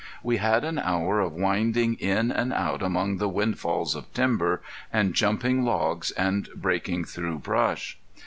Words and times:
We 0.23 0.37
had 0.37 0.63
an 0.63 0.79
hour 0.79 1.19
of 1.19 1.33
winding 1.33 1.93
in 1.99 2.31
and 2.31 2.51
out 2.53 2.81
among 2.81 3.19
windfalls 3.19 3.93
of 3.93 4.11
timber, 4.15 4.63
and 4.91 5.13
jumping 5.13 5.63
logs, 5.63 6.09
and 6.09 6.49
breaking 6.55 7.05
through 7.05 7.37
brush. 7.37 7.99